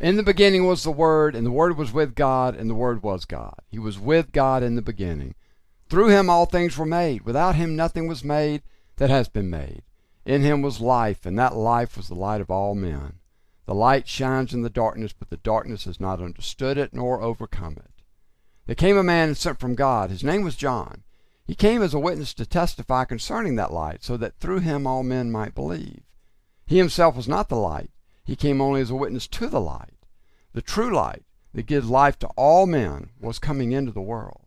[0.00, 3.02] In the beginning was the Word, and the Word was with God, and the Word
[3.02, 3.60] was God.
[3.68, 5.34] He was with God in the beginning.
[5.90, 7.26] Through him all things were made.
[7.26, 8.62] Without him nothing was made
[8.96, 9.82] that has been made.
[10.24, 13.18] In him was life, and that life was the light of all men.
[13.66, 17.76] The light shines in the darkness, but the darkness has not understood it nor overcome
[17.76, 18.02] it.
[18.64, 20.08] There came a man sent from God.
[20.08, 21.02] His name was John.
[21.46, 25.02] He came as a witness to testify concerning that light, so that through him all
[25.02, 26.04] men might believe.
[26.64, 27.90] He himself was not the light,
[28.30, 29.96] he came only as a witness to the light.
[30.52, 34.46] The true light that gives life to all men was coming into the world.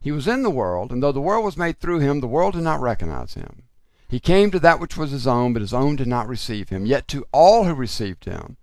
[0.00, 2.54] He was in the world, and though the world was made through him, the world
[2.54, 3.64] did not recognize him.
[4.08, 6.86] He came to that which was his own, but his own did not receive him.
[6.86, 8.56] Yet to all who received him,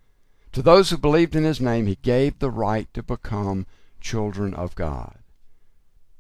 [0.54, 3.68] to those who believed in his name, he gave the right to become
[4.02, 5.20] children of God.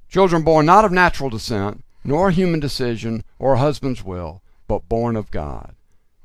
[0.07, 5.15] Children born not of natural descent, nor human decision or a husband's will, but born
[5.15, 5.73] of God.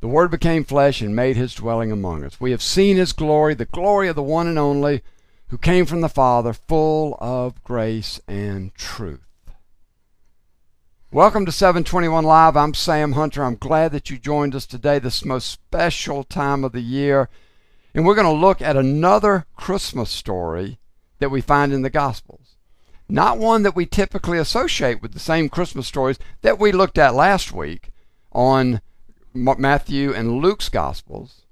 [0.04, 2.38] The Word became flesh and made his dwelling among us.
[2.38, 5.00] We have seen his glory, the glory of the one and only,
[5.46, 9.24] who came from the Father, full of grace and truth.
[11.10, 12.54] Welcome to 721 Live.
[12.54, 13.42] I'm Sam Hunter.
[13.42, 17.30] I'm glad that you joined us today, this most special time of the year.
[17.94, 20.80] And we're going to look at another Christmas story
[21.18, 22.56] that we find in the Gospels.
[23.08, 27.14] Not one that we typically associate with the same Christmas stories that we looked at
[27.14, 27.88] last week
[28.32, 28.82] on
[29.34, 31.42] Matthew and Luke's Gospels.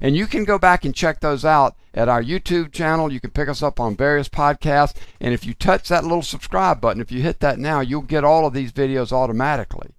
[0.00, 3.12] And you can go back and check those out at our YouTube channel.
[3.12, 4.94] You can pick us up on various podcasts.
[5.20, 8.24] And if you touch that little subscribe button, if you hit that now, you'll get
[8.24, 9.90] all of these videos automatically.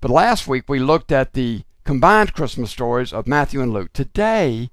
[0.00, 3.92] But last week we looked at the combined Christmas stories of Matthew and Luke.
[3.92, 4.70] Today,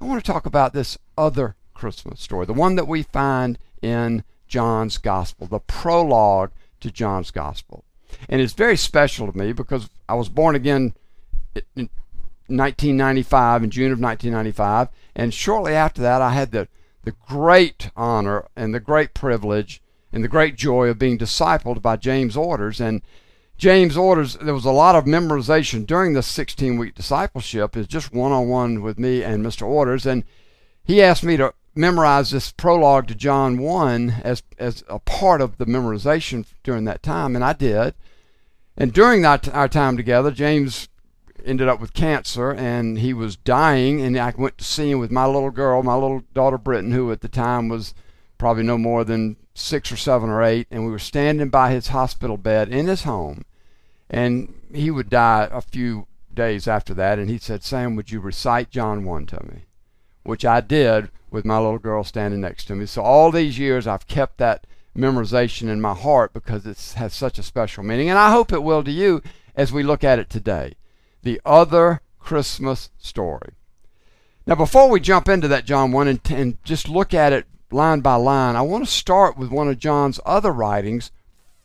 [0.00, 4.24] I want to talk about this other Christmas story, the one that we find in
[4.46, 7.84] John's Gospel, the prologue to John's Gospel.
[8.28, 10.94] And it's very special to me because I was born again
[11.76, 11.90] in
[12.46, 16.68] 1995, in June of 1995, and shortly after that, I had the,
[17.04, 19.82] the great honor and the great privilege
[20.12, 22.80] and the great joy of being discipled by James Orders.
[22.80, 23.02] And
[23.58, 28.14] James Orders, there was a lot of memorization during this 16 week discipleship, is just
[28.14, 29.66] one on one with me and Mr.
[29.66, 30.06] Orders.
[30.06, 30.24] And
[30.84, 35.58] he asked me to memorize this prologue to John 1 as, as a part of
[35.58, 37.94] the memorization during that time, and I did.
[38.76, 40.88] And during that, our time together, James
[41.44, 45.10] ended up with cancer and he was dying and I went to see him with
[45.10, 47.94] my little girl, my little daughter Britton, who at the time was
[48.38, 51.88] probably no more than six or seven or eight, and we were standing by his
[51.88, 53.44] hospital bed in his home,
[54.08, 58.20] and he would die a few days after that, and he said, Sam, would you
[58.20, 59.64] recite John 1 to me?
[60.28, 62.84] Which I did with my little girl standing next to me.
[62.84, 67.38] So all these years I've kept that memorization in my heart because it has such
[67.38, 69.22] a special meaning, and I hope it will to you
[69.54, 70.74] as we look at it today
[71.22, 73.54] the other Christmas story.
[74.46, 78.00] Now, before we jump into that John 1 and, and just look at it line
[78.00, 81.10] by line, I want to start with one of John's other writings.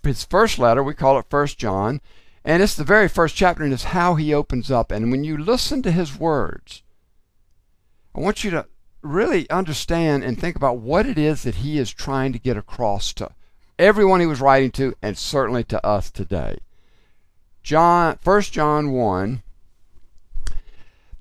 [0.03, 1.99] His first letter, we call it First John,
[2.45, 4.89] and it's the very first chapter, and it's how he opens up.
[4.89, 6.82] And when you listen to his words,
[8.15, 8.67] I want you to
[9.01, 13.13] really understand and think about what it is that he is trying to get across
[13.13, 13.31] to
[13.79, 16.57] everyone he was writing to, and certainly to us today.
[17.63, 19.43] John, 1 John 1,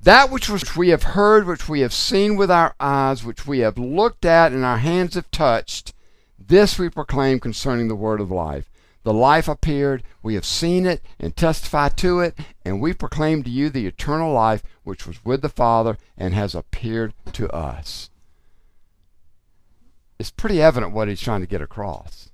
[0.02, 3.78] that which we have heard, which we have seen with our eyes, which we have
[3.78, 5.94] looked at and our hands have touched,
[6.38, 8.71] this we proclaim concerning the word of life.
[9.04, 13.50] The life appeared, we have seen it and testify to it, and we proclaim to
[13.50, 18.10] you the eternal life which was with the Father and has appeared to us.
[20.18, 22.30] It's pretty evident what he's trying to get across.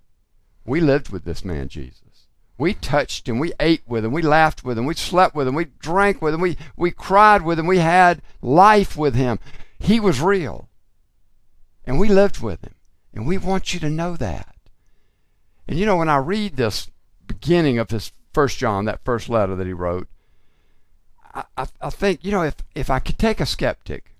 [0.66, 2.26] We lived with this man, Jesus.
[2.58, 3.38] We touched him.
[3.38, 4.12] We ate with him.
[4.12, 4.84] We laughed with him.
[4.84, 5.54] We slept with him.
[5.54, 6.40] We drank with him.
[6.40, 7.66] We, we cried with him.
[7.66, 9.38] We had life with him.
[9.78, 10.68] He was real.
[11.86, 12.74] And we lived with him.
[13.14, 14.54] And we want you to know that.
[15.68, 16.90] And you know, when I read this
[17.26, 20.08] beginning of his first John, that first letter that he wrote,
[21.34, 24.16] I, I, I think, you know, if, if I could take a skeptic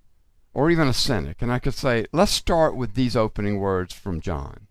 [0.53, 4.21] or even a cynic and I could say, let's start with these opening words from
[4.21, 4.67] John.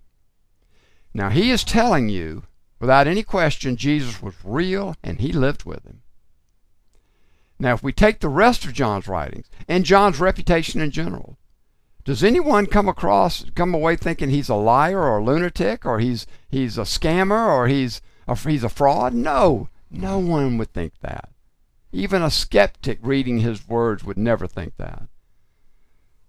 [1.12, 2.44] Now, he is telling you
[2.80, 6.02] Without any question, Jesus was real and he lived with him.
[7.58, 11.38] Now, if we take the rest of John's writings and John's reputation in general,
[12.04, 16.26] does anyone come across, come away thinking he's a liar or a lunatic or he's
[16.48, 19.14] he's a scammer or he's a, he's a fraud?
[19.14, 20.26] No, no mm.
[20.26, 21.30] one would think that.
[21.92, 25.04] Even a skeptic reading his words would never think that.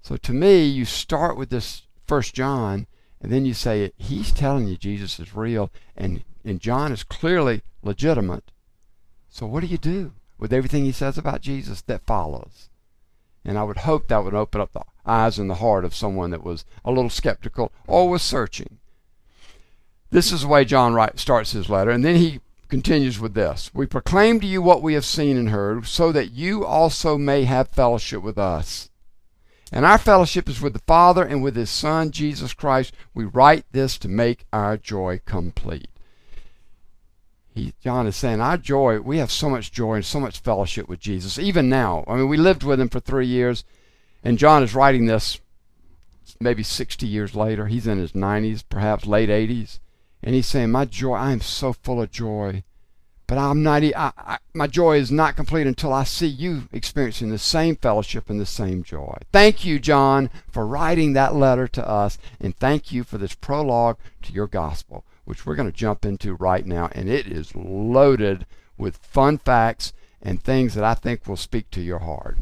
[0.02, 2.88] So to me, you start with this First John,
[3.22, 7.62] and then you say he's telling you Jesus is real, and and John is clearly
[7.84, 8.52] legitimate.
[9.30, 12.70] So what do you do with everything he says about Jesus that follows?
[13.46, 16.32] And I would hope that would open up the eyes and the heart of someone
[16.32, 18.80] that was a little skeptical or was searching.
[20.12, 23.72] This is the way John Wright starts his letter, and then he continues with this
[23.74, 27.44] We proclaim to you what we have seen and heard, so that you also may
[27.44, 28.90] have fellowship with us.
[29.72, 32.94] And our fellowship is with the Father and with His Son, Jesus Christ.
[33.14, 35.90] We write this to make our joy complete.
[37.54, 40.90] He, John is saying, Our joy, we have so much joy and so much fellowship
[40.90, 42.04] with Jesus, even now.
[42.08, 43.64] I mean, we lived with Him for three years,
[44.24, 45.40] and John is writing this
[46.40, 47.68] maybe 60 years later.
[47.68, 49.80] He's in his 90s, perhaps late 80s.
[50.22, 52.64] And he's saying, My joy, I am so full of joy.
[53.30, 57.30] But I'm not, I, I, my joy is not complete until I see you experiencing
[57.30, 59.20] the same fellowship and the same joy.
[59.32, 62.18] Thank you, John, for writing that letter to us.
[62.40, 66.34] And thank you for this prologue to your gospel, which we're going to jump into
[66.34, 66.90] right now.
[66.94, 68.48] And it is loaded
[68.80, 69.94] with fun facts
[70.24, 72.38] and things that I think will speak to your heart.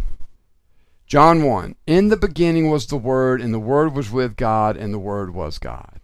[1.06, 4.94] John 1 In the beginning was the Word, and the Word was with God, and
[4.94, 6.00] the Word was God.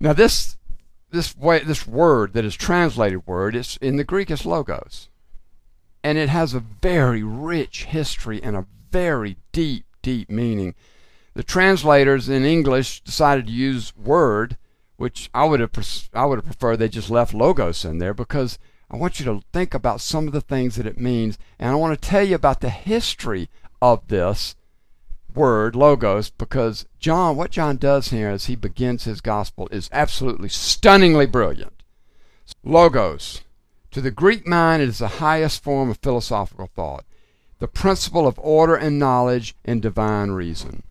[0.00, 0.56] Now this
[1.10, 5.08] this way this word that is translated word is in the Greek is logos.
[6.02, 10.74] And it has a very rich history and a very deep, deep meaning.
[11.34, 14.56] The translators in English decided to use word,
[14.96, 15.70] which I would have
[16.14, 18.58] I would have preferred they just left logos in there because
[18.90, 21.74] I want you to think about some of the things that it means, and I
[21.76, 23.48] want to tell you about the history
[23.80, 24.56] of this
[25.34, 30.48] word, logos, because John, what John does here as he begins his gospel is absolutely
[30.48, 31.82] stunningly brilliant.
[32.64, 33.42] Logos.
[33.92, 37.04] To the Greek mind, it is the highest form of philosophical thought,
[37.58, 40.82] the principle of order and knowledge and divine reason.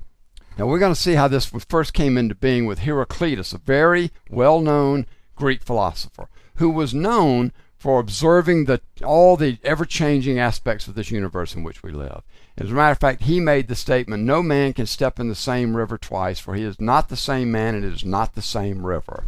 [0.57, 4.11] Now, we're going to see how this first came into being with Heraclitus, a very
[4.29, 5.05] well known
[5.35, 11.11] Greek philosopher, who was known for observing the, all the ever changing aspects of this
[11.11, 12.23] universe in which we live.
[12.59, 15.35] As a matter of fact, he made the statement no man can step in the
[15.35, 18.41] same river twice, for he is not the same man and it is not the
[18.41, 19.23] same river.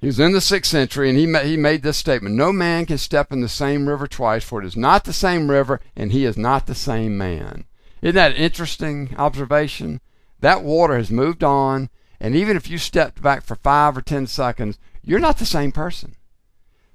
[0.00, 2.86] He was in the sixth century and he, ma- he made this statement No man
[2.86, 6.10] can step in the same river twice, for it is not the same river and
[6.10, 7.66] he is not the same man.
[8.00, 10.00] Isn't that an interesting observation?
[10.40, 11.88] That water has moved on,
[12.18, 15.70] and even if you stepped back for five or ten seconds, you're not the same
[15.70, 16.16] person.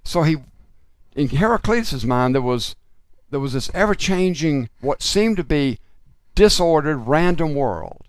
[0.04, 0.36] So he,
[1.16, 2.76] in Heraclitus' mind, there was
[3.30, 5.80] there was this ever changing, what seemed to be
[6.36, 8.04] disordered, random world.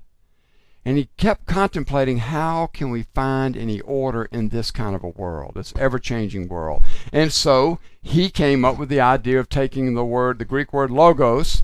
[0.85, 5.09] And he kept contemplating how can we find any order in this kind of a
[5.09, 6.83] world, this ever changing world.
[7.13, 10.91] And so he came up with the idea of taking the word, the Greek word
[10.91, 11.63] logos,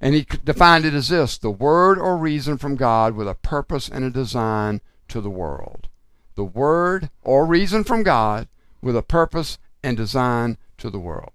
[0.00, 3.88] and he defined it as this the word or reason from God with a purpose
[3.88, 5.88] and a design to the world.
[6.34, 8.48] The word or reason from God
[8.82, 11.33] with a purpose and design to the world.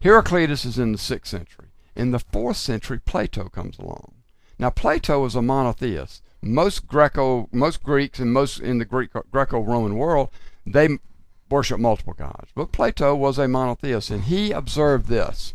[0.00, 1.68] Heraclitus is in the sixth century.
[1.96, 4.14] In the fourth century, Plato comes along.
[4.58, 6.22] Now, Plato was a monotheist.
[6.40, 10.30] Most Greco, most Greeks, and most in the Greek Greco-Roman world,
[10.64, 10.98] they
[11.50, 12.50] worship multiple gods.
[12.54, 15.54] But Plato was a monotheist, and he observed this.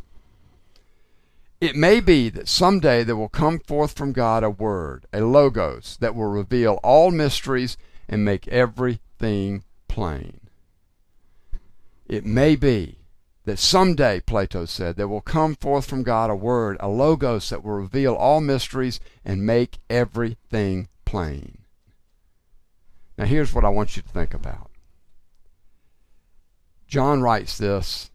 [1.61, 5.97] It may be that someday there will come forth from God a word, a logos,
[6.01, 7.77] that will reveal all mysteries
[8.09, 10.41] and make everything plain.
[12.05, 12.97] It may be
[13.45, 17.63] that someday, Plato said, there will come forth from God a word, a logos that
[17.63, 21.59] will reveal all mysteries and make everything plain.
[23.17, 24.71] Now, here's what I want you to think about.
[26.87, 28.11] John writes this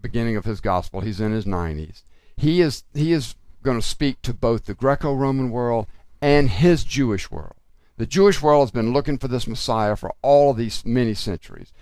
[0.00, 1.00] beginning of his gospel.
[1.00, 2.02] He's in his 90s.
[2.36, 5.86] He is he is going to speak to both the Greco-Roman world
[6.20, 7.54] and his Jewish world.
[7.96, 11.72] The Jewish world has been looking for this Messiah for all of these many centuries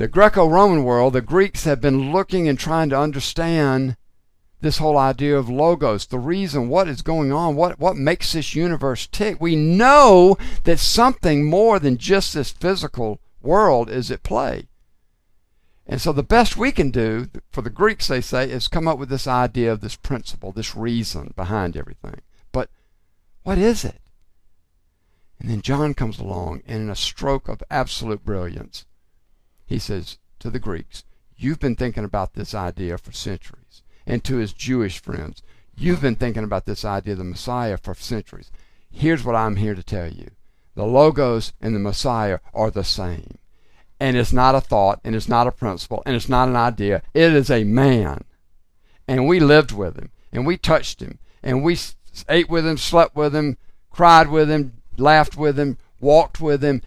[0.00, 3.98] the Greco Roman world, the Greeks have been looking and trying to understand
[4.62, 8.54] this whole idea of logos, the reason, what is going on, what, what makes this
[8.54, 9.38] universe tick.
[9.38, 14.68] We know that something more than just this physical world is at play.
[15.86, 18.98] And so the best we can do, for the Greeks, they say, is come up
[18.98, 22.22] with this idea of this principle, this reason behind everything.
[22.52, 22.70] But
[23.42, 24.00] what is it?
[25.38, 28.86] And then John comes along, and in a stroke of absolute brilliance,
[29.70, 31.04] he says to the Greeks,
[31.36, 33.82] You've been thinking about this idea for centuries.
[34.04, 35.42] And to his Jewish friends,
[35.76, 38.50] You've been thinking about this idea of the Messiah for centuries.
[38.90, 40.32] Here's what I'm here to tell you
[40.74, 43.38] the Logos and the Messiah are the same.
[44.00, 47.02] And it's not a thought, and it's not a principle, and it's not an idea.
[47.14, 48.24] It is a man.
[49.06, 51.78] And we lived with him, and we touched him, and we
[52.28, 53.56] ate with him, slept with him,
[53.90, 56.82] cried with him, laughed with him, walked with him,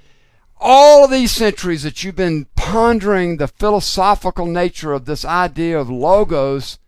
[0.63, 5.89] all of these centuries that you've been pondering the philosophical nature of this idea of
[5.89, 6.79] logos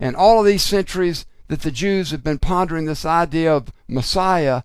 [0.00, 4.62] And all of these centuries that the Jews have been pondering this idea of Messiah,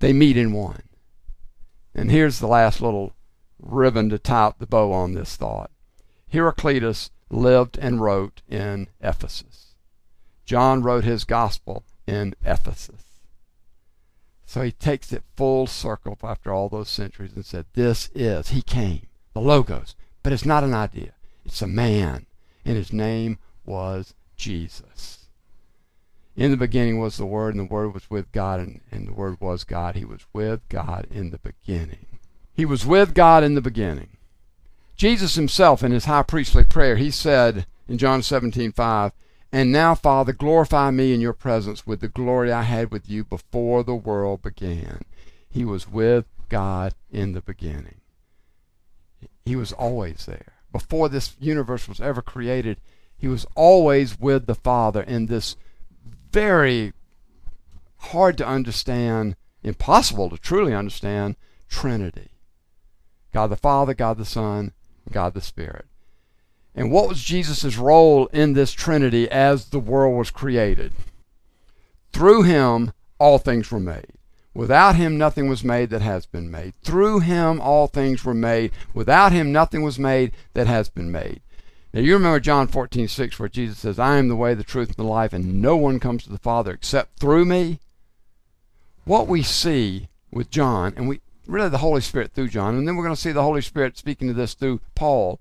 [0.00, 0.82] they meet in one.
[1.94, 3.14] And here's the last little
[3.60, 5.70] ribbon to tie up the bow on this thought.
[6.28, 9.74] Heraclitus lived and wrote in Ephesus.
[10.44, 13.01] John wrote his gospel in Ephesus.
[14.52, 18.60] So he takes it full circle after all those centuries and said, This is, he
[18.60, 22.26] came, the Logos, but it's not an idea, it's a man,
[22.62, 25.28] and his name was Jesus.
[26.36, 29.14] In the beginning was the Word, and the Word was with God, and, and the
[29.14, 29.96] Word was God.
[29.96, 32.18] He was with God in the beginning.
[32.52, 34.18] He was with God in the beginning.
[34.96, 39.12] Jesus himself, in his high priestly prayer, he said in John 17, 5,
[39.52, 43.22] And now, Father, glorify me in your presence with the glory I had with you
[43.22, 45.02] before the world began.
[45.50, 48.00] He was with God in the beginning.
[49.44, 50.54] He was always there.
[50.72, 52.80] Before this universe was ever created,
[53.14, 55.56] he was always with the Father in this
[56.32, 56.94] very
[57.98, 61.36] hard to understand, impossible to truly understand
[61.68, 62.30] Trinity
[63.32, 64.72] God the Father, God the Son,
[65.10, 65.86] God the Spirit.
[66.74, 70.92] And what was Jesus' role in this Trinity as the world was created?
[72.12, 74.12] Through him, all things were made.
[74.54, 76.74] Without him, nothing was made that has been made.
[76.82, 78.70] Through him, all things were made.
[78.92, 81.40] Without him, nothing was made that has been made.
[81.94, 84.88] Now, you remember John 14, 6, where Jesus says, I am the way, the truth,
[84.88, 87.80] and the life, and no one comes to the Father except through me.
[89.04, 92.96] What we see with John, and we really the Holy Spirit through John, and then
[92.96, 95.40] we're going to see the Holy Spirit speaking to this through Paul,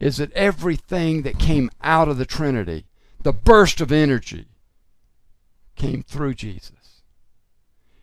[0.00, 2.84] is that everything that came out of the Trinity,
[3.22, 4.46] the burst of energy,
[5.76, 7.02] came through Jesus.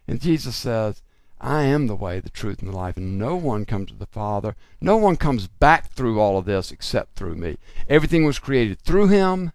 [0.07, 1.01] And Jesus says,
[1.39, 4.05] I am the way, the truth, and the life, and no one comes to the
[4.05, 4.55] Father.
[4.79, 7.57] No one comes back through all of this except through me.
[7.89, 9.51] Everything was created through him.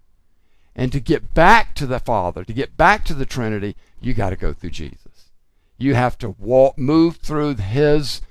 [0.76, 4.30] And to get back to the Father, to get back to the Trinity, you got
[4.30, 5.30] to go through Jesus.
[5.78, 8.22] You have to walk, move through his,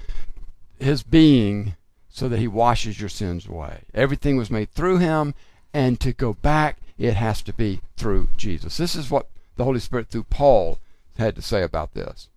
[0.79, 1.75] his being
[2.19, 3.83] so that he washes your sins away.
[3.93, 5.33] Everything was made through him,
[5.73, 8.75] and to go back, it has to be through Jesus.
[8.75, 10.79] This is what the Holy Spirit through Paul
[11.17, 12.27] had to say about this.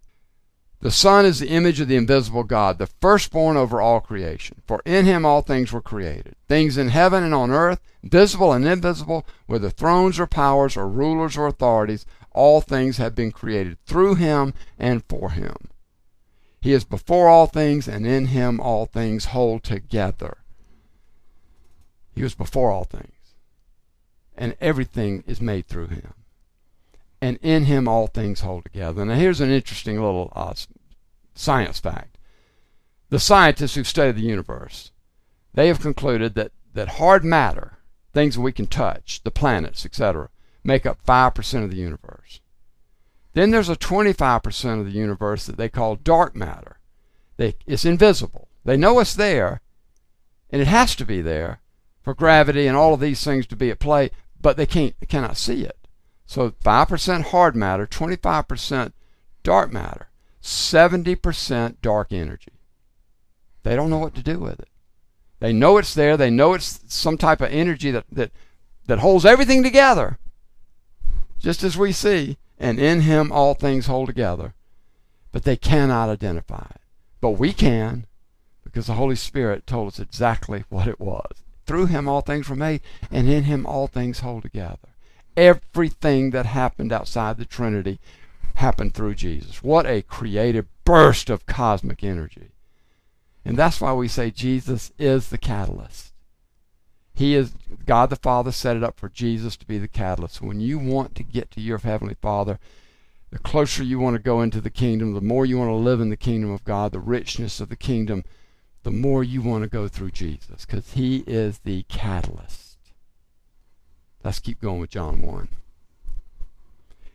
[0.83, 4.63] The Son is the image of the invisible God, the firstborn over all creation.
[4.69, 8.65] For in him all things were created, things in heaven and on earth, visible and
[8.65, 14.15] invisible, whether thrones or powers or rulers or authorities, all things have been created through
[14.15, 15.57] him and for him.
[16.63, 20.39] He is before all things, and in him all things hold together.
[22.15, 23.35] He was before all things,
[24.35, 26.15] and everything is made through him
[27.23, 29.05] and in him all things hold together.
[29.05, 30.55] Now, here's an interesting little uh,
[31.37, 32.19] science fact.
[33.11, 34.91] The scientists who've studied the universe,
[35.55, 37.79] they have concluded that, that hard matter,
[38.13, 40.31] things we can touch, the planets, etc.,
[40.65, 42.41] make up 5% of the universe.
[43.35, 46.79] Then there's a 25% of the universe that they call dark matter.
[47.37, 48.49] They, it's invisible.
[48.65, 49.63] They know it's there,
[50.51, 51.61] and it has to be there
[52.03, 54.11] for gravity and all of these things to be at play,
[54.41, 55.79] but they can't cannot see it.
[56.27, 58.93] So 5% hard matter, 25%
[59.43, 60.09] dark matter,
[60.43, 62.53] 70% dark energy.
[63.63, 64.69] They don't know what to do with it.
[65.41, 66.17] They know it's there.
[66.17, 68.33] They know it's some type of energy that, that,
[68.87, 70.19] that holds everything together,
[71.39, 72.39] just as we see.
[72.63, 74.55] And in him all things hold together.
[75.33, 76.81] But they cannot identify it.
[77.21, 78.07] But we can,
[78.65, 81.43] because the Holy Spirit told us exactly what it was.
[81.67, 84.93] Through him all things were made, and in him all things hold together
[85.37, 87.99] everything that happened outside the Trinity
[88.55, 89.63] happened through Jesus.
[89.63, 92.51] What a creative burst of cosmic energy.
[93.45, 96.12] And that's why we say Jesus is the catalyst.
[97.15, 97.53] He is
[97.87, 100.41] God the Father set it up for Jesus to be the catalyst.
[100.41, 102.59] When you want to get to your heavenly Father,
[103.31, 106.01] the closer you want to go into the kingdom, the more you want to live
[106.01, 108.25] in the kingdom of God, the richness of the kingdom,
[108.83, 112.77] the more you want to go through Jesus because he is the catalyst.
[114.25, 115.49] Let's keep going with John 1.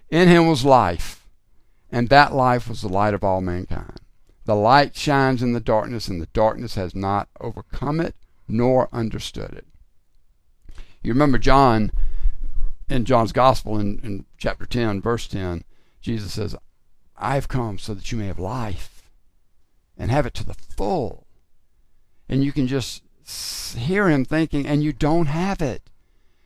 [0.09, 1.25] In him was life,
[1.91, 3.99] and that life was the light of all mankind.
[4.45, 8.15] The light shines in the darkness, and the darkness has not overcome it
[8.47, 9.65] nor understood it.
[11.07, 11.93] You remember John
[12.89, 15.63] in John's Gospel in, in chapter 10, verse 10,
[16.01, 16.53] Jesus says,
[17.15, 19.09] I've come so that you may have life
[19.97, 21.25] and have it to the full.
[22.27, 23.03] And you can just
[23.77, 25.89] hear him thinking, and you don't have it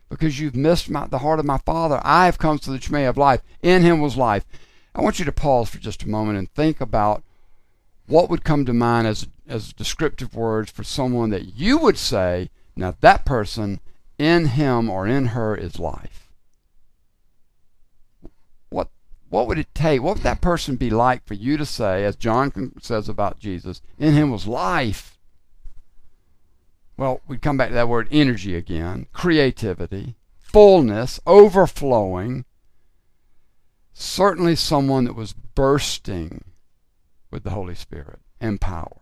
[0.09, 1.99] because you've missed my, the heart of my Father.
[2.03, 3.41] I have come so that you may have life.
[3.63, 4.45] In him was life.
[4.93, 7.23] I want you to pause for just a moment and think about
[8.05, 12.51] what would come to mind as, as descriptive words for someone that you would say,
[12.75, 13.79] now that person
[14.21, 16.29] in him or in her is life.
[18.69, 18.89] what
[19.29, 20.01] what would it take?
[20.01, 23.81] What would that person be like for you to say, as John says about Jesus,
[23.97, 25.17] in him was life?
[26.97, 32.45] Well, we come back to that word energy again creativity, fullness, overflowing.
[33.93, 36.43] Certainly someone that was bursting
[37.31, 39.01] with the Holy Spirit and power.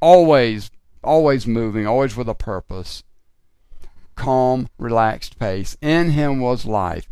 [0.00, 0.70] Always,
[1.02, 3.02] always moving, always with a purpose.
[4.14, 5.76] Calm, relaxed pace.
[5.80, 7.08] In him was life.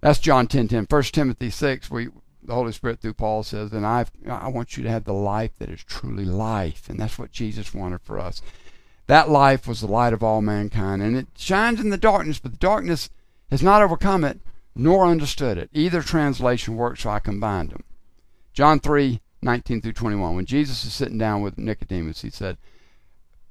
[0.00, 0.86] That's John 10 10.
[0.88, 2.08] 1 Timothy 6, we,
[2.42, 5.52] the Holy Spirit through Paul says, and i I want you to have the life
[5.58, 6.88] that is truly life.
[6.88, 8.42] And that's what Jesus wanted for us.
[9.06, 12.52] That life was the light of all mankind, and it shines in the darkness, but
[12.52, 13.08] the darkness
[13.50, 14.40] has not overcome it
[14.78, 15.68] nor understood it.
[15.72, 17.84] Either translation works, so I combined them.
[18.52, 20.34] John 3 19 through 21.
[20.34, 22.58] When Jesus is sitting down with Nicodemus, he said,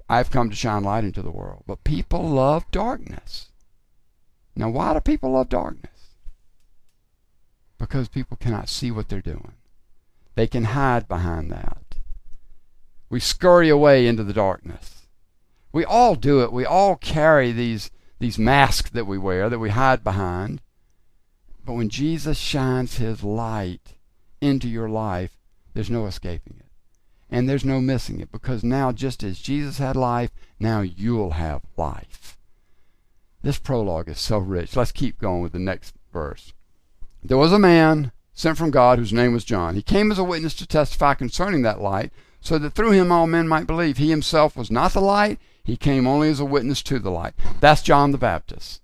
[0.10, 3.52] I've come to shine light into the world, but people love darkness.
[4.56, 6.16] Now, why do people love darkness?
[7.78, 9.54] Because people cannot see what they're doing.
[10.36, 11.98] They can hide behind that.
[13.10, 15.08] We scurry away into the darkness.
[15.72, 16.52] We all do it.
[16.52, 20.62] We all carry these, these masks that we wear that we hide behind.
[21.66, 23.96] But when Jesus shines his light
[24.42, 25.38] into your life,
[25.74, 26.67] there's no escaping it.
[27.30, 31.62] And there's no missing it because now, just as Jesus had life, now you'll have
[31.76, 32.38] life.
[33.42, 34.76] This prologue is so rich.
[34.76, 36.54] Let's keep going with the next verse.
[37.24, 39.76] There was a man sent from God whose name was John.
[39.76, 43.28] He came as a witness to testify concerning that light, so that through him all
[43.28, 43.98] men might believe.
[43.98, 47.34] He himself was not the light, he came only as a witness to the light.
[47.60, 48.82] That's John the Baptist.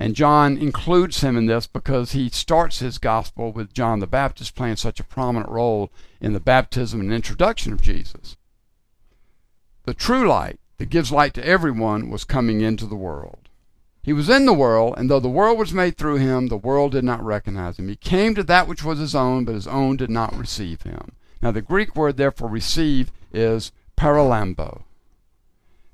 [0.00, 4.54] And John includes him in this because he starts his gospel with John the Baptist
[4.54, 5.90] playing such a prominent role
[6.20, 8.36] in the baptism and introduction of Jesus.
[9.86, 13.48] The true light that gives light to everyone was coming into the world.
[14.00, 16.92] He was in the world, and though the world was made through him, the world
[16.92, 17.88] did not recognize him.
[17.88, 21.16] He came to that which was his own, but his own did not receive him.
[21.42, 24.84] Now, the Greek word there for receive is paralambo.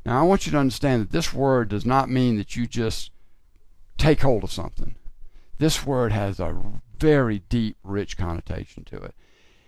[0.05, 3.11] Now, I want you to understand that this word does not mean that you just
[3.97, 4.95] take hold of something.
[5.59, 6.61] This word has a
[6.99, 9.15] very deep, rich connotation to it.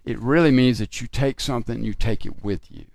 [0.04, 2.86] It really means that you take something and you take it with you.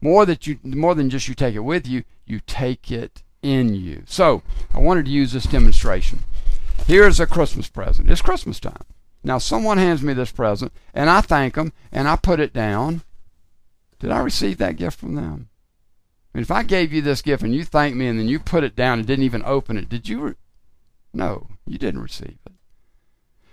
[0.00, 3.74] More that you more than just you take it with you, you take it in
[3.74, 4.02] you.
[4.06, 6.20] So, I wanted to use this demonstration.
[6.86, 8.10] Here's a Christmas present.
[8.10, 8.84] It's Christmas time.
[9.22, 13.02] Now, someone hands me this present, and I thank them, and I put it down.
[13.98, 15.48] Did I receive that gift from them?
[16.34, 18.64] Mean, if I gave you this gift and you thanked me and then you put
[18.64, 20.20] it down and didn't even open it, did you?
[20.20, 20.34] Re-
[21.12, 22.52] no, you didn't receive it.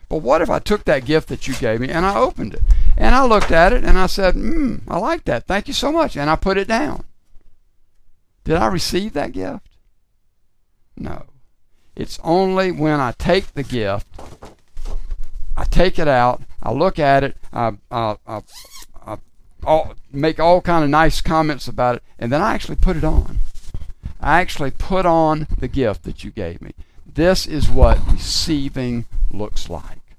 [0.10, 2.62] But what if I took that gift that you gave me and I opened it
[2.98, 5.48] and I looked at it and I said, hmm, I like that.
[5.48, 6.18] Thank you so much.
[6.18, 7.06] And I put it down.
[8.44, 9.66] Did I receive that gift?
[10.98, 11.26] No.
[11.96, 14.08] It's only when I take the gift,
[15.56, 18.42] I take it out, I look at it, I, I, I
[19.64, 23.04] all, make all kind of nice comments about it, and then I actually put it
[23.04, 23.40] on.
[24.20, 26.74] I actually put on the gift that you gave me.
[27.06, 30.16] This is what receiving looks like.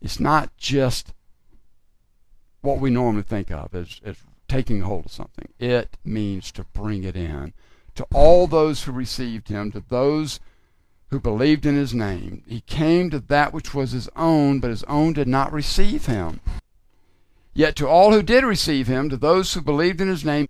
[0.00, 1.12] It's not just
[2.60, 4.16] what we normally think of as, as
[4.48, 5.48] taking hold of something.
[5.58, 7.52] It means to bring it in
[7.94, 10.40] to all those who received him, to those
[11.10, 12.42] who believed in his name.
[12.46, 16.40] He came to that which was his own, but his own did not receive him.
[17.54, 20.48] Yet to all who did receive him, to those who believed in his name,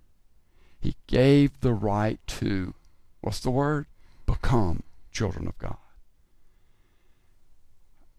[0.79, 2.73] he gave the right to,
[3.21, 3.87] what's the word?
[4.25, 5.77] Become children of God.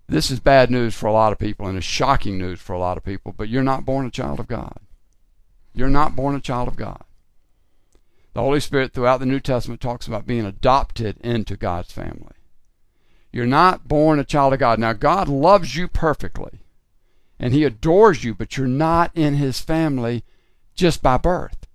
[0.06, 2.78] This is bad news for a lot of people and it's shocking news for a
[2.78, 4.78] lot of people, but you're not born a child of God.
[5.74, 7.02] You're not born a child of God.
[8.34, 12.34] The Holy Spirit throughout the New Testament talks about being adopted into God's family.
[13.32, 14.78] You're not born a child of God.
[14.78, 16.60] Now, God loves you perfectly
[17.44, 20.24] and he adores you, but you're not in his family
[20.74, 21.66] just by birth.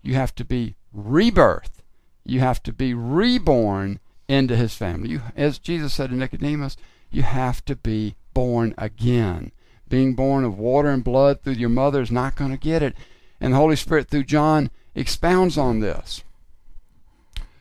[0.00, 1.82] You have to be rebirth.
[2.24, 5.08] You have to be reborn into his family.
[5.08, 6.76] You, as Jesus said to Nicodemus,
[7.10, 9.50] you have to be born again.
[9.88, 12.94] Being born of water and blood through your mother is not going to get it.
[13.40, 16.22] And the Holy Spirit through John expounds on this.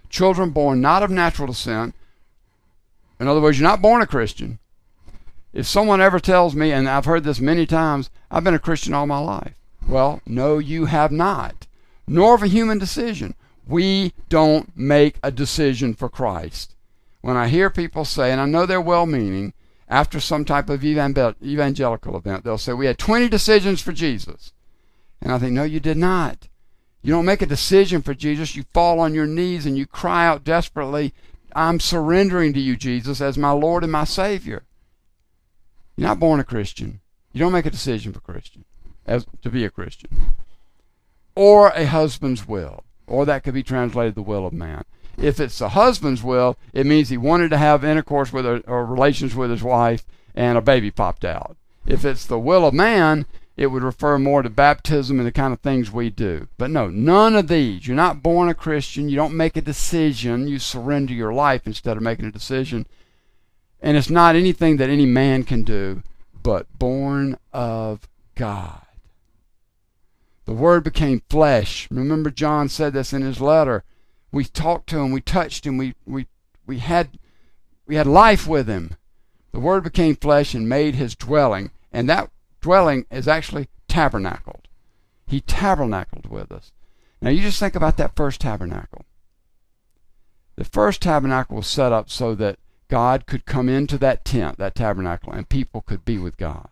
[0.10, 1.96] Children born not of natural descent,
[3.20, 4.60] in other words, you're not born a Christian,
[5.54, 8.94] if someone ever tells me, and I've heard this many times, I've been a Christian
[8.94, 9.56] all my life.
[9.88, 11.68] Well, no, you have not.
[12.08, 13.36] Nor of a human decision.
[13.68, 16.76] We don't make a decision for Christ.
[17.22, 19.54] When I hear people say, and I know they're well meaning,
[19.88, 24.54] after some type of evangelical event, they'll say, We had 20 decisions for Jesus.
[25.22, 26.48] And I think, No, you did not.
[27.04, 28.56] You don't make a decision for Jesus.
[28.56, 31.14] You fall on your knees and you cry out desperately
[31.56, 34.64] I'm surrendering to you, Jesus, as my Lord and my Savior.
[36.02, 37.00] You're not born a Christian.
[37.32, 38.66] You don't make a decision for Christian
[39.06, 40.10] as to be a Christian.
[41.36, 42.86] Or a husband's will.
[43.06, 44.84] Or that could be translated the will of man.
[45.16, 48.84] If it's the husband's will, it means he wanted to have intercourse with her, or
[48.84, 51.56] relations with his wife and a baby popped out.
[51.86, 55.54] If it's the will of man, it would refer more to baptism and the kind
[55.54, 56.48] of things we do.
[56.58, 57.86] But no, none of these.
[57.86, 59.08] You're not born a Christian.
[59.08, 60.48] You don't make a decision.
[60.48, 62.88] You surrender your life instead of making a decision.
[63.82, 66.04] And it's not anything that any man can do,
[66.44, 68.82] but born of God.
[70.46, 71.88] The Word became flesh.
[71.90, 73.84] Remember, John said this in his letter.
[74.32, 76.28] We talked to him, we touched him, we, we,
[76.66, 77.18] we, had,
[77.86, 78.96] we had life with him.
[79.52, 81.72] The Word became flesh and made his dwelling.
[81.92, 82.30] And that
[82.62, 84.68] dwelling is actually tabernacled.
[85.28, 86.72] He tabernacled with us.
[87.22, 89.06] Now you just think about that first tabernacle.
[90.56, 92.58] The first tabernacle was set up so that
[92.92, 96.68] God could come into that tent, that tabernacle, and people could be with God.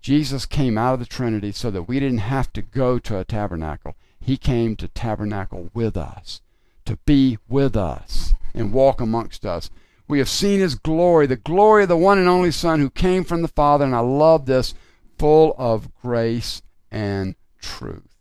[0.00, 3.24] Jesus came out of the Trinity so that we didn't have to go to a
[3.24, 3.96] tabernacle.
[4.18, 6.40] He came to tabernacle with us,
[6.86, 9.68] to be with us, and walk amongst us.
[10.08, 13.24] We have seen his glory, the glory of the one and only Son who came
[13.24, 14.72] from the Father, and I love this,
[15.18, 18.16] full of grace and truth.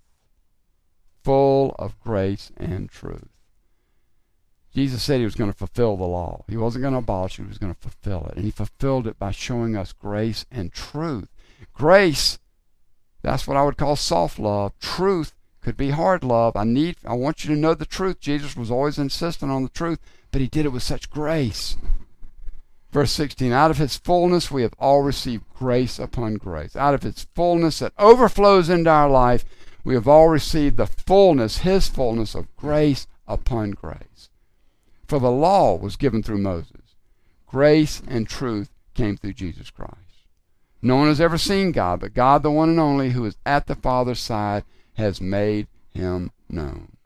[1.23, 3.32] Full of grace and truth.
[4.73, 6.43] Jesus said he was going to fulfill the law.
[6.47, 8.35] He wasn't going to abolish it, he was going to fulfill it.
[8.35, 11.29] And he fulfilled it by showing us grace and truth.
[11.73, 12.39] Grace,
[13.21, 14.73] that's what I would call soft love.
[14.79, 16.55] Truth could be hard love.
[16.55, 18.19] I need I want you to know the truth.
[18.19, 19.99] Jesus was always insistent on the truth
[20.33, 21.77] but he did it with such grace.
[22.91, 26.75] Verse 16 Out of his fullness we have all received grace upon grace.
[26.75, 29.45] Out of his fullness that overflows into our life,
[29.85, 34.29] we have all received the fullness, his fullness of grace upon grace.
[35.13, 36.95] For the law was given through Moses,
[37.45, 40.25] grace and truth came through Jesus Christ.
[40.81, 43.67] No one has ever seen God, but God, the one and only, who is at
[43.67, 44.63] the Father's side,
[44.95, 46.97] has made him known.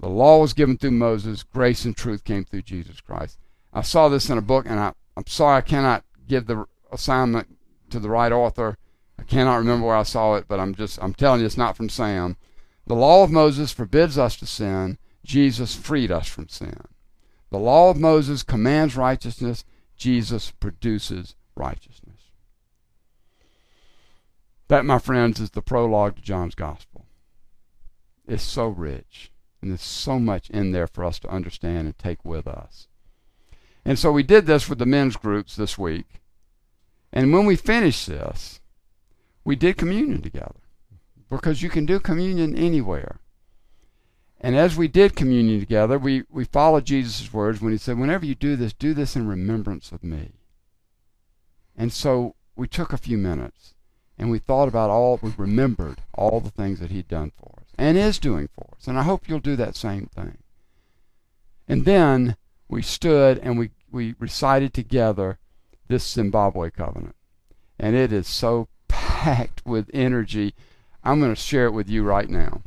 [0.00, 3.38] The law was given through Moses, grace and truth came through Jesus Christ.
[3.72, 7.56] I saw this in a book, and I, I'm sorry I cannot give the assignment
[7.88, 8.76] to the right author.
[9.18, 11.74] I cannot remember where I saw it, but I'm just I'm telling you it's not
[11.74, 12.36] from Sam.
[12.86, 14.98] The law of Moses forbids us to sin.
[15.24, 16.80] Jesus freed us from sin.
[17.50, 19.64] The law of Moses commands righteousness.
[19.96, 22.30] Jesus produces righteousness.
[24.68, 27.06] That, my friends, is the prologue to John's Gospel.
[28.26, 29.30] It's so rich.
[29.60, 32.88] And there's so much in there for us to understand and take with us.
[33.84, 36.20] And so we did this with the men's groups this week.
[37.12, 38.60] And when we finished this,
[39.44, 40.60] we did communion together.
[41.28, 43.20] Because you can do communion anywhere.
[44.44, 48.26] And as we did communion together, we, we followed Jesus' words when he said, Whenever
[48.26, 50.32] you do this, do this in remembrance of me.
[51.76, 53.74] And so we took a few minutes
[54.18, 57.68] and we thought about all, we remembered all the things that he'd done for us
[57.78, 58.88] and is doing for us.
[58.88, 60.38] And I hope you'll do that same thing.
[61.68, 62.36] And then
[62.68, 65.38] we stood and we, we recited together
[65.86, 67.14] this Zimbabwe covenant.
[67.78, 70.54] And it is so packed with energy.
[71.04, 72.62] I'm going to share it with you right now.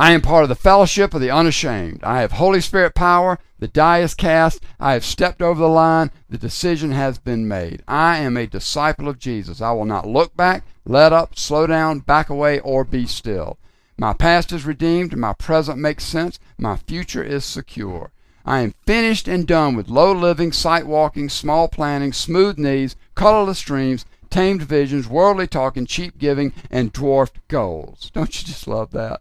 [0.00, 2.02] I am part of the fellowship of the unashamed.
[2.02, 3.38] I have Holy Spirit power.
[3.58, 4.62] The die is cast.
[4.80, 6.10] I have stepped over the line.
[6.30, 7.82] The decision has been made.
[7.86, 9.60] I am a disciple of Jesus.
[9.60, 13.58] I will not look back, let up, slow down, back away, or be still.
[13.98, 15.14] My past is redeemed.
[15.18, 16.38] My present makes sense.
[16.56, 18.10] My future is secure.
[18.46, 23.60] I am finished and done with low living, sight walking, small planning, smooth knees, colorless
[23.60, 28.10] dreams, tamed visions, worldly talking, cheap giving, and dwarfed goals.
[28.14, 29.20] Don't you just love that?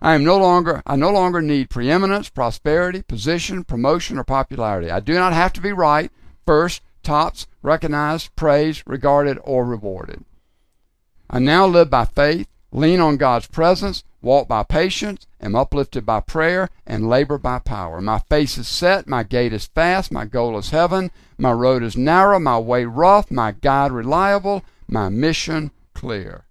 [0.00, 4.90] I am no longer I no longer need preeminence, prosperity, position, promotion, or popularity.
[4.90, 6.10] I do not have to be right,
[6.46, 10.24] first, tops, recognized, praised, regarded, or rewarded.
[11.30, 16.20] I now live by faith, lean on God's presence, walk by patience, am uplifted by
[16.20, 18.00] prayer, and labor by power.
[18.00, 21.96] My face is set, my gait is fast, my goal is heaven, my road is
[21.96, 26.44] narrow, my way rough, my guide reliable, my mission clear.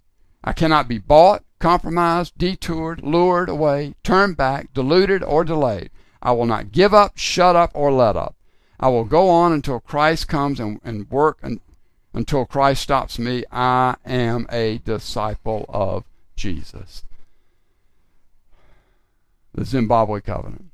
[0.44, 5.90] I cannot be bought, compromised, detoured, lured away, turned back, deluded, or delayed.
[6.22, 8.36] I will not give up, shut up, or let up.
[8.80, 11.60] I will go on until Christ comes and, and work and,
[12.14, 13.44] until Christ stops me.
[13.52, 16.04] I am a disciple of
[16.36, 17.04] Jesus.
[19.54, 20.66] The Zimbabwe covenant.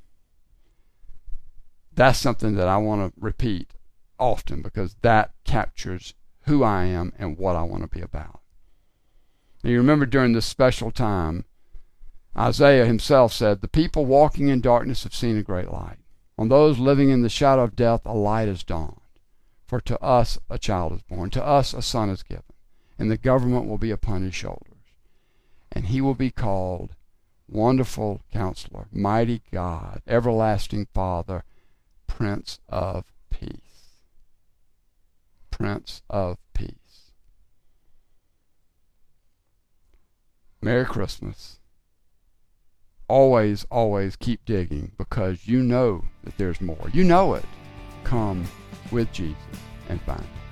[1.95, 3.71] That's something that I want to repeat
[4.19, 6.13] often because that captures
[6.45, 8.41] who I am and what I want to be about.
[9.63, 11.45] Now, you remember during this special time,
[12.37, 15.99] Isaiah himself said, The people walking in darkness have seen a great light.
[16.37, 18.99] On those living in the shadow of death, a light has dawned.
[19.65, 22.43] For to us a child is born, to us a son is given,
[22.99, 24.67] and the government will be upon his shoulders.
[25.71, 26.95] And he will be called
[27.47, 31.43] Wonderful Counselor, Mighty God, Everlasting Father,
[32.07, 34.01] Prince of Peace.
[35.49, 36.82] Prince of Peace.
[40.63, 41.59] Merry Christmas.
[43.09, 46.89] Always, always keep digging because you know that there's more.
[46.93, 47.43] You know it.
[48.05, 48.45] Come
[48.89, 49.35] with Jesus
[49.89, 50.42] and find it.